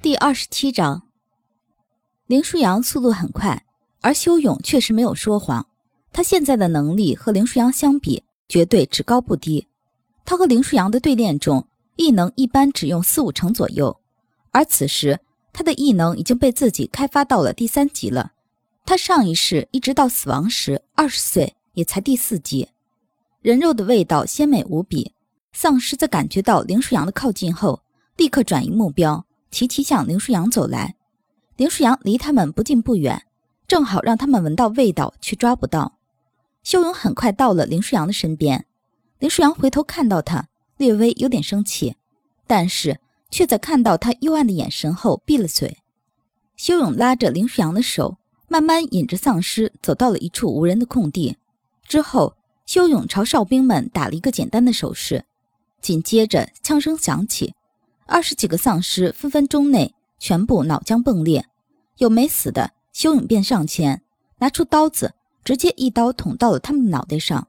[0.00, 1.02] 第二十七章，
[2.28, 3.66] 林舒扬速度很快，
[4.00, 5.66] 而修勇确实没有说谎。
[6.12, 9.66] 他现在的能力和林舒扬相比，绝对只高不低。
[10.24, 11.66] 他和林舒扬的对练中，
[11.96, 13.98] 异能一般只用四五成左右，
[14.52, 15.18] 而此时
[15.52, 18.32] 他的异能已经被自己开发到了第三级了。
[18.86, 22.68] 他上一世一直到死亡时，二十岁也才第四级。
[23.42, 25.12] 人肉的味道鲜美无比，
[25.52, 27.82] 丧尸在感觉到林舒扬的靠近后，
[28.16, 29.24] 立刻转移目标。
[29.50, 30.96] 齐齐向林舒扬走来，
[31.56, 33.24] 林舒扬离他们不近不远，
[33.66, 35.98] 正好让他们闻到味道，却抓不到。
[36.62, 38.66] 修勇很快到了林舒扬的身边，
[39.18, 41.96] 林舒扬回头看到他，略微有点生气，
[42.46, 43.00] 但是
[43.30, 45.78] 却在看到他幽暗的眼神后闭了嘴。
[46.56, 48.18] 修勇拉着林舒扬的手，
[48.48, 51.36] 慢慢引着丧尸走到了一处无人的空地，
[51.86, 55.24] 之后修勇朝哨兵们打了一个简单的手势，
[55.80, 57.54] 紧接着枪声响起。
[58.08, 61.44] 二十几个丧尸分分钟内全部脑浆迸裂，
[61.98, 64.02] 有没死的，修勇便上前
[64.38, 67.46] 拿出刀子，直接一刀捅到了他们的脑袋上。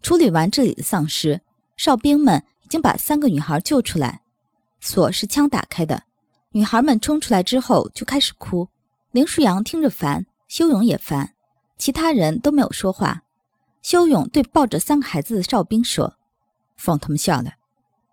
[0.00, 1.40] 处理完这里的丧尸，
[1.76, 4.22] 哨兵们已经把三个女孩救出来，
[4.78, 6.04] 锁是枪打开的。
[6.52, 8.68] 女孩们冲出来之后就开始哭。
[9.10, 11.34] 林舒扬听着烦，修勇也烦，
[11.78, 13.24] 其他人都没有说话。
[13.82, 16.16] 修勇对抱着三个孩子的哨兵说
[16.78, 17.58] ：“放他们下来。”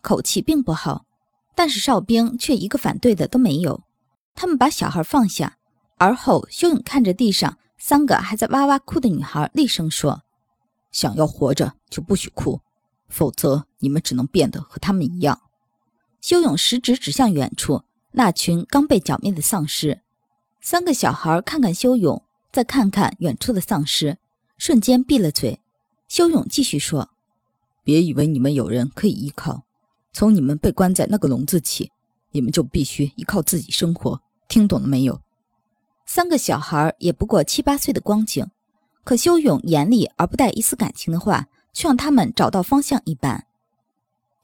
[0.00, 1.04] 口气并不好。
[1.54, 3.82] 但是哨兵却一个反对的都没有，
[4.34, 5.56] 他们把小孩放下，
[5.96, 10.22] 而后修勇看着地上三个还在哇哇哭的女孩，厉声说
[10.90, 12.60] ：“想要活着就不许哭，
[13.08, 15.40] 否则你们只能变得和他们一样。”
[16.20, 17.82] 修勇食指指向远处
[18.12, 20.00] 那群刚被剿灭的丧尸，
[20.60, 24.16] 三个小孩看看修勇，再看看远处的丧尸，
[24.56, 25.60] 瞬间闭了嘴。
[26.08, 27.10] 修勇继续说
[27.84, 29.64] ：“别以为你们有人可以依靠。”
[30.14, 31.90] 从你们被关在那个笼子起，
[32.30, 35.20] 你们就必须依靠自己生活，听懂了没有？
[36.06, 38.46] 三个小孩也不过七八岁的光景，
[39.02, 43.46] 可修勇严厉而不带一丝感情的话，却让他们找到方向一般。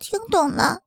[0.01, 0.83] 听懂了。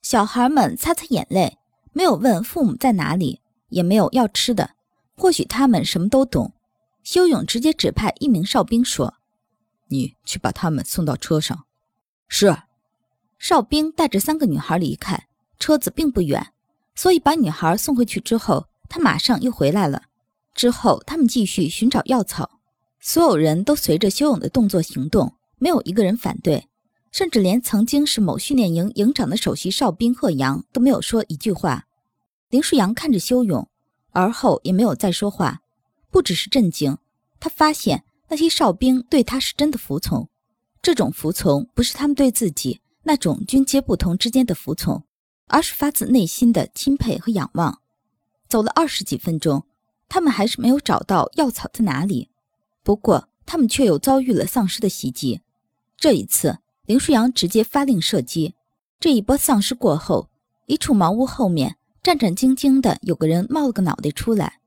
[0.00, 1.58] 小孩们擦擦眼泪，
[1.92, 4.70] 没有问父母在哪里，也没有要吃的。
[5.16, 6.54] 或许他们什么都懂。
[7.02, 9.14] 修勇直接指派一名哨兵说
[9.88, 11.66] ：“你去把他们送到车上。”
[12.28, 12.56] 是。
[13.44, 15.26] 哨兵带着三个女孩离开，
[15.58, 16.54] 车子并不远，
[16.94, 20.04] 所以把女孩送回去之后，他马上又回来了。
[20.54, 22.48] 之后，他们继续寻找药草，
[23.00, 26.66] 所有人都随着修勇的动作行动，没有一个人反对，
[27.12, 31.84] 甚至连曾经是某训练营营长的首席哨兵贺阳都没有说一句话。
[32.48, 33.68] 林舒扬看着修勇，
[34.12, 35.60] 而后也没有再说话，
[36.10, 36.96] 不只是震惊，
[37.38, 40.30] 他发现那些哨兵对他是真的服从，
[40.80, 42.80] 这种服从不是他们对自己。
[43.04, 45.04] 那种军阶不同之间的服从，
[45.46, 47.80] 而是发自内心的钦佩和仰望。
[48.48, 49.64] 走了二十几分钟，
[50.08, 52.30] 他们还是没有找到药草在哪里。
[52.82, 55.40] 不过，他们却又遭遇了丧尸的袭击。
[55.96, 58.54] 这一次，林舒扬直接发令射击。
[59.00, 60.30] 这一波丧尸过后，
[60.66, 64.60] 一处茅屋后面战战兢兢的有个人冒了个脑袋出来。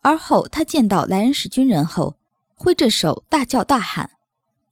[0.00, 2.16] 而后，他见到来人是军人后，
[2.54, 4.10] 挥着手大叫大喊：“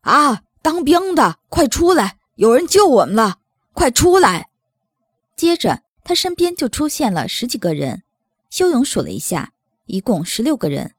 [0.02, 3.38] 啊，当兵的，快出来！”有人救我们了，
[3.72, 4.50] 快出来！
[5.34, 8.02] 接着，他身边就出现了十几个人。
[8.50, 9.54] 修勇数了一下，
[9.86, 10.92] 一共十六个人。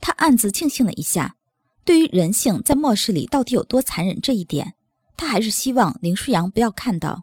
[0.00, 1.36] 他暗自庆幸了一下，
[1.84, 4.74] 对于人性在末世里到底有多残忍这一点，
[5.16, 7.22] 他还是希望林舒扬不要看到。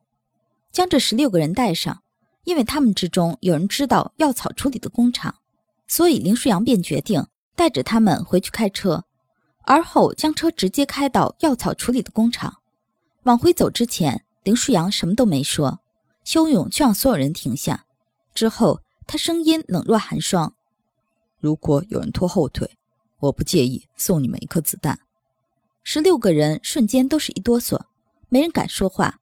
[0.71, 2.03] 将这十六个人带上，
[2.45, 5.35] 因为他们之中有人知道药草处理的工厂，
[5.89, 9.03] 所以林舒扬便决定带着他们回去开车，
[9.65, 12.59] 而后将车直接开到药草处理的工厂。
[13.27, 15.81] 往回走之前，林舒扬什么都没说，
[16.23, 17.85] 修勇却让所有人停下。
[18.33, 20.55] 之后，他声音冷若寒霜
[21.41, 22.77] ：“如果有人拖后腿，
[23.19, 24.97] 我不介意送你们一颗子弹。”
[25.83, 27.81] 十六个人瞬间都是一哆嗦，
[28.29, 29.19] 没人敢说话。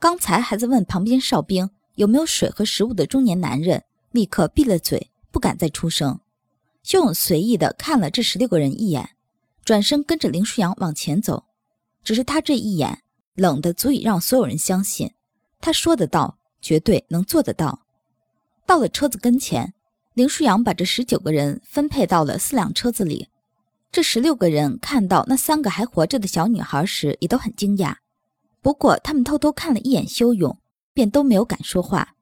[0.00, 6.18] 刚才还在问旁边哨兵有没有水和食物的中年男人，立刻闭了嘴，不敢再出声。
[6.82, 9.10] 修勇随意地看了这十六个人一眼，
[9.64, 11.44] 转身跟着林舒扬往前走。
[12.02, 13.03] 只是他这一眼。
[13.34, 15.12] 冷的足以让所有人相信，
[15.60, 17.80] 他说得到，绝对能做得到。
[18.66, 19.74] 到了车子跟前，
[20.14, 23.28] 林舒扬把这十九个人分配到了四辆车子里。
[23.90, 27.96] 这十六个人看到那三个还活着的小女孩时，也都很惊讶。
[28.60, 30.58] 不过他们偷偷看了一眼修勇，
[30.92, 32.14] 便都没有敢说话。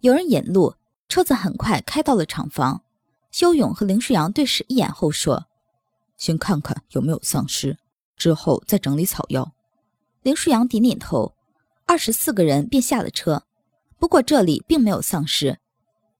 [0.00, 0.74] 有人引路，
[1.08, 2.82] 车子很快开到了厂房。
[3.30, 5.46] 修勇和林舒扬对视一眼后说
[6.16, 7.78] ：“先看看有没有丧尸，
[8.16, 9.52] 之后再整理草药。”
[10.22, 11.34] 林舒扬点点头，
[11.86, 13.44] 二十四个人便下了车。
[13.98, 15.58] 不过这里并没有丧尸。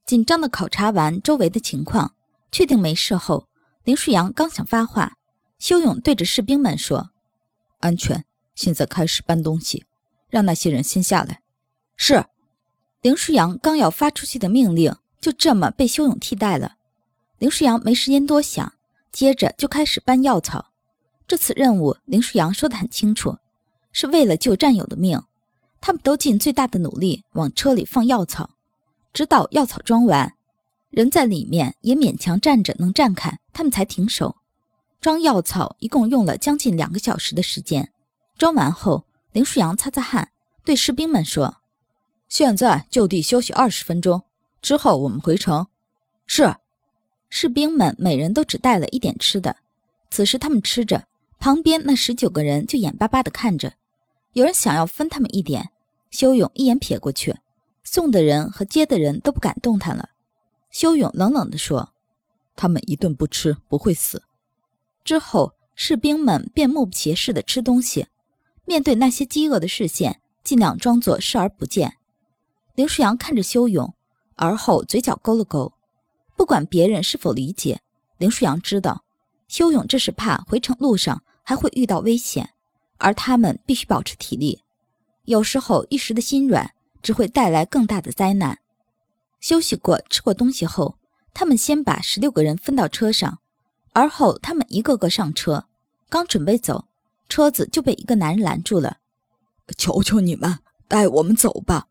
[0.05, 2.15] 紧张的考察完周围的情况，
[2.51, 3.47] 确定没事后，
[3.83, 5.13] 林舒扬刚想发话，
[5.59, 7.11] 修勇对着士兵们说
[7.79, 8.25] ：“安全，
[8.55, 9.85] 现在开始搬东西，
[10.29, 11.41] 让那些人先下来。”
[11.95, 12.25] 是。
[13.01, 16.75] 林舒扬刚要发出去的命令，就这么被修勇替代了。
[17.37, 18.73] 林舒扬没时间多想，
[19.09, 20.73] 接着就开始搬药草。
[21.25, 23.37] 这次任务，林舒扬说得很清楚，
[23.99, 25.21] 是为了救战友的命。
[25.81, 28.51] 他们都尽最大的努力往车里放药草，
[29.11, 30.35] 直到药草装完，
[30.89, 34.37] 人在里面也勉强站着能站开，他们才停手。
[35.01, 37.91] 装药草一共用了将近两个小时的时间。
[38.37, 39.03] 装完后，
[39.33, 40.31] 林舒扬擦擦汗，
[40.63, 41.57] 对士兵们说
[42.29, 44.21] ：“现在就地休息二十分钟，
[44.61, 45.67] 之后我们回城。”
[46.25, 46.55] 是。
[47.29, 49.57] 士兵们每人都只带了一点吃的，
[50.09, 51.05] 此时他们吃着，
[51.37, 53.73] 旁边那十九个人就眼巴巴地看着。
[54.39, 55.69] 有人想要分他们一点，
[56.11, 57.35] 修勇一眼瞥过去，
[57.83, 60.11] 送的人和接的人都不敢动弹了。
[60.71, 61.91] 修勇冷冷地说
[62.55, 64.23] ：“他们一顿不吃不会死。”
[65.03, 68.07] 之后，士兵们便目不斜视地吃东西，
[68.63, 71.97] 面对那些饥饿的视线，尽量装作视而不见。
[72.75, 73.93] 林舒扬看着修勇，
[74.35, 75.73] 而后嘴角勾了勾。
[76.37, 77.81] 不管别人是否理解，
[78.17, 79.03] 林舒扬知道，
[79.49, 82.51] 修勇这是怕回程路上还会遇到危险。
[82.99, 84.61] 而他们必须保持体力，
[85.23, 88.59] 有时候一时的心软只会带来更大的灾难。
[89.39, 90.97] 休息过、吃过东西后，
[91.33, 93.39] 他们先把十六个人分到车上，
[93.93, 95.65] 而后他们一个个上车，
[96.09, 96.87] 刚准备走，
[97.29, 98.97] 车子就被一个男人拦住了。
[99.77, 101.87] “求求你们，带我们走吧！”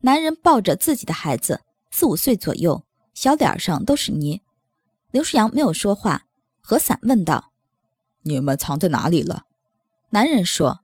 [0.00, 1.60] 男人抱着自己的孩子，
[1.90, 4.40] 四五岁左右，小脸上都是泥。
[5.10, 6.24] 刘世阳没有说话，
[6.62, 7.52] 和伞问道
[8.22, 9.44] ：“你们藏在哪里了？”
[10.12, 10.80] 男人说：“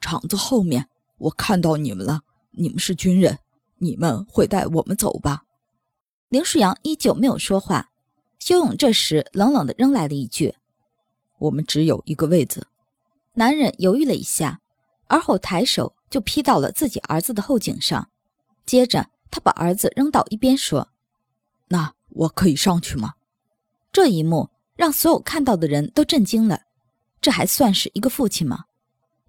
[0.00, 0.88] 厂子后面，
[1.18, 2.22] 我看到你们了。
[2.50, 3.38] 你们是军人，
[3.78, 5.44] 你们会带我们走吧？”
[6.28, 7.90] 林舒扬依旧没有说话。
[8.40, 10.56] 修勇这时冷冷地扔来了一句
[11.38, 12.66] ：“我们只有一个位子。”
[13.34, 14.60] 男人犹豫了一下，
[15.06, 18.10] 而后抬手就劈到了自己儿子的后颈上。
[18.66, 20.88] 接着，他把儿子扔到一边，说
[21.68, 23.14] ：“那我可以上去吗？”
[23.92, 26.62] 这一幕让所有看到的人都震惊了。
[27.24, 28.66] 这还算是一个父亲吗？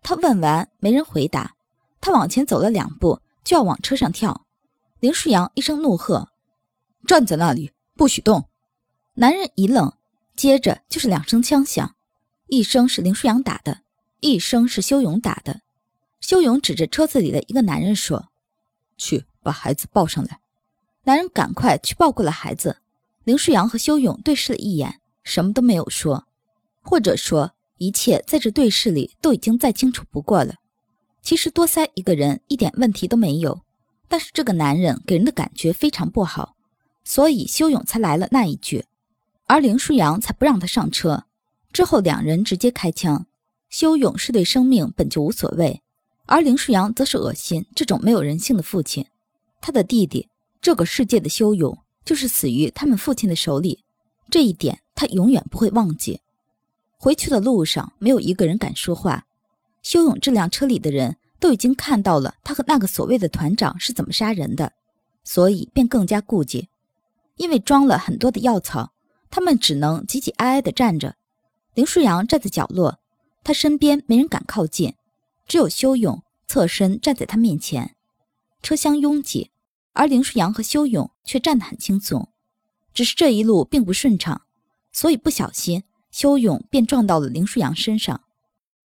[0.04, 1.56] 他问完，没人回答。
[2.02, 4.46] 他往前走了两步，就要往车上跳。
[5.00, 6.28] 林舒扬一声怒喝
[7.08, 8.50] ：“站在那里，不许动！”
[9.16, 9.94] 男人一愣，
[10.36, 11.96] 接着就是两声枪响，
[12.48, 13.80] 一声是林舒扬打的，
[14.20, 15.62] 一声是修勇打的。
[16.20, 18.28] 修勇指着车子里的一个男人说
[19.00, 20.42] ：“去把孩子抱上来。”
[21.04, 22.82] 男人赶快去抱过了孩子。
[23.24, 26.28] 林舒扬和修勇对视了一眼，什么都没有说，
[26.82, 27.55] 或者说。
[27.78, 30.56] 一切在这对视里都已经再清楚不过了。
[31.22, 33.62] 其实多塞一个人一点问题都没有，
[34.08, 36.56] 但是这个男人给人的感觉非常不好，
[37.04, 38.86] 所以修勇才来了那一句，
[39.48, 41.26] 而林舒扬才不让他上车。
[41.74, 43.26] 之后两人直接开枪。
[43.68, 45.82] 修勇是对生命本就无所谓，
[46.28, 49.06] 而林舒扬则是恶心这种没有人性的父亲。
[49.60, 50.30] 他的弟弟，
[50.62, 53.84] 这个世界的修勇，就是死于他们父亲的手里，
[54.30, 56.22] 这一点他永远不会忘记。
[56.98, 59.26] 回去的路上，没有一个人敢说话。
[59.82, 64.74] 修勇这辆车里的人都已经看到了他和那个所谓的团长是怎么杀人的，
[65.24, 66.70] 所以便更加顾忌。
[67.36, 68.94] 因为装了很多的药草，
[69.30, 71.16] 他们只能挤挤挨挨地站着。
[71.74, 73.00] 林舒扬站在角落，
[73.44, 74.96] 他身边没人敢靠近，
[75.46, 77.96] 只有修勇侧身站在他面前。
[78.64, 79.52] 车厢拥挤，
[79.94, 82.30] 而林舒扬和修勇却站得很轻松。
[82.94, 84.44] 只是这一路并不顺畅，
[84.94, 85.84] 所以不小心。
[86.16, 88.22] 修勇便撞到了林舒扬身上，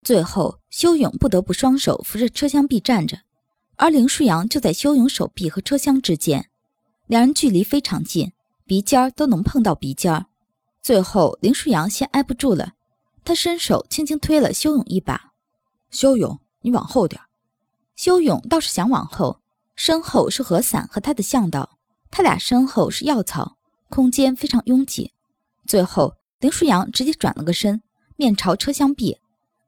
[0.03, 3.21] 最后修勇不得不双手扶着车厢壁站着，
[3.77, 6.51] 而林舒扬就在修勇手臂和车厢之间，
[7.07, 8.33] 两人距离非常近，
[8.67, 10.27] 鼻尖都能碰到鼻尖。
[10.83, 12.73] 最后林舒扬先挨不住了，
[13.25, 15.31] 他伸手轻轻推了修勇一把
[15.93, 17.23] ：“修勇，你往后点。”
[17.95, 19.41] 修勇倒是想往后，
[19.77, 21.79] 身后是何伞和他的向导，
[22.11, 23.57] 他俩身后是药草，
[23.89, 25.13] 空间非常拥挤。
[25.65, 26.17] 最后。
[26.41, 27.83] 林舒扬直接转了个身，
[28.17, 29.19] 面朝车厢壁。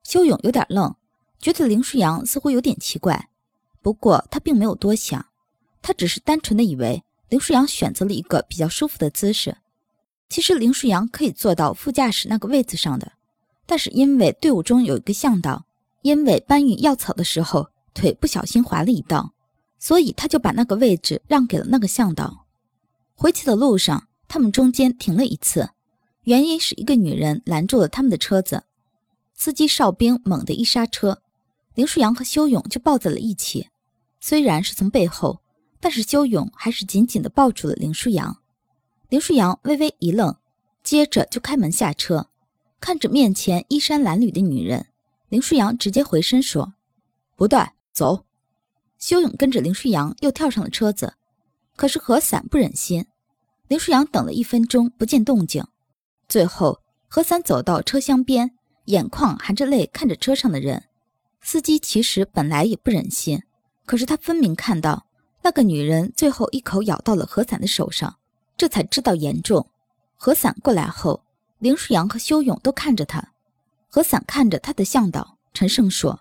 [0.03, 0.97] 修勇有点愣，
[1.39, 3.29] 觉得林舒扬似乎有点奇怪。
[3.83, 5.27] 不过他并没有多想，
[5.83, 9.59] 他只是单纯的以为林舒扬选择了一个比较舒服的姿势。
[10.31, 13.13] 其实林舒扬可以坐到副驾驶那个位子上的，
[13.67, 15.67] 但是因为队伍中有一个向导，
[16.01, 19.35] 因为搬运药草的时候腿不小心划了一道，
[19.79, 22.47] 所以他就把那个位置让给了那个向导。
[23.15, 25.69] 回去的路上，他们中间停了一次。
[26.25, 28.65] 原因是一个女人拦住了他们的车子，
[29.35, 31.21] 司机哨兵猛地一刹车，
[31.75, 33.69] 林舒扬和修勇就抱在了一起。
[34.21, 35.41] 虽然是从背后，
[35.81, 38.39] 但是修勇还是紧紧地抱住了林舒扬。
[39.09, 40.37] 林舒扬微微一愣，
[40.85, 42.29] 接着就开门下车，
[42.79, 44.87] 看着面前衣衫褴褛的女人，
[45.29, 46.75] 林舒扬直接回身说
[47.35, 48.25] ：“不带走。”
[48.97, 51.15] 修勇跟着林舒扬又跳上了车子，
[51.75, 53.05] 可是何伞不忍心。
[53.67, 55.65] 林舒扬等了一分钟不见动静，
[56.33, 58.53] 最后何伞走到车厢边，
[58.87, 60.85] 眼眶含着泪看着车上的人。
[61.43, 63.43] 司机其实本来也不忍心，
[63.85, 65.05] 可是他分明看到
[65.43, 68.17] 那个女人最后一口咬到了何伞的手上。
[68.57, 69.69] 这才知道严重。
[70.17, 71.23] 何伞过来后，
[71.59, 73.35] 林舒阳和修勇都看着他。
[73.91, 76.21] 何伞看着他的向导，陈胜说：“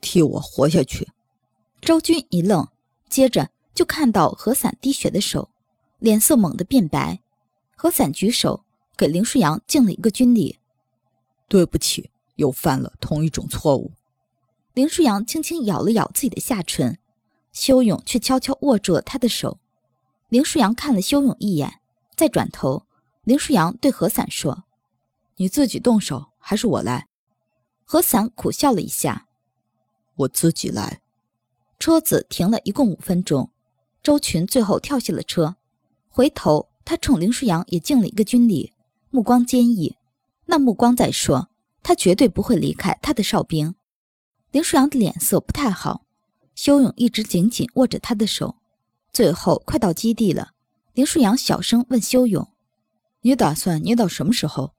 [0.00, 1.06] 替我活下去。”
[1.82, 2.66] 周军一愣，
[3.10, 5.50] 接着就看到何伞滴血的手，
[5.98, 7.20] 脸色猛地变白。
[7.76, 8.63] 何伞举手
[8.96, 10.58] 给林舒扬敬了一个军礼
[11.48, 13.92] ：“对不起，又犯了同一种错误。”
[14.74, 16.98] 林舒扬轻轻咬了咬自己的下唇，
[17.52, 19.58] 修勇却悄悄握住了他的手。
[20.28, 21.80] 林舒扬看了修勇一眼，
[22.16, 22.84] 再转头，
[23.22, 24.64] 林舒扬对何伞说
[25.36, 27.06] ：“你自己动手，还是我来？”
[27.84, 29.26] 何伞苦笑了一下
[30.16, 31.00] ：“我自己来。”
[31.78, 33.50] 车子停了一共五分钟，
[34.02, 35.56] 周群最后跳下了车，
[36.08, 38.72] 回头他冲林舒扬也敬了一个军礼，
[39.14, 39.96] 目光坚毅，
[40.46, 41.48] 那目光在说
[41.84, 43.76] 他绝对不会离开他的哨兵。
[44.50, 46.04] 林舒扬的脸色不太好，
[46.56, 48.56] 修勇一直紧紧握着他的手。
[49.12, 50.54] 最后快到基地了，
[50.94, 52.48] 林舒扬小声问修勇
[53.22, 54.72] ：“你打算捏到什么时候？”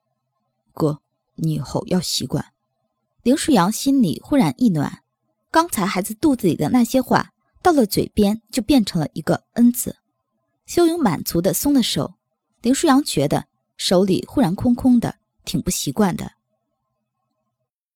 [0.75, 0.99] 哥，
[1.35, 2.51] 你以后要习惯。
[3.23, 5.01] 林舒扬心里忽然一暖，
[5.49, 9.95] 刚才孩子肚子里的那些话，到了嘴边就变成了一个“恩”字。
[10.65, 12.15] 修勇满足的松了手，
[12.61, 16.34] 林舒扬觉得手里忽然空空的，挺不习惯的。